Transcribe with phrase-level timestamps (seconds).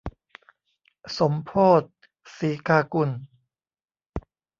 [1.17, 1.51] สมโภ
[1.81, 1.91] ชน์
[2.35, 3.09] สีกากุล